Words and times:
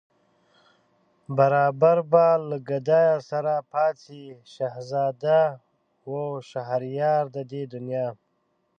برابر 1.37 1.97
به 2.11 2.25
له 2.49 2.57
گدايه 2.69 3.15
سره 3.29 3.53
پاڅي 3.71 4.23
شهزاده 4.53 5.41
و 6.11 6.13
شهريار 6.49 7.23
د 7.35 7.37
دې 7.51 7.63
دنیا 7.73 8.07